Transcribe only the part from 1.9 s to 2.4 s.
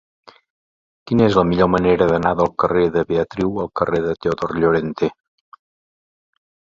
d'anar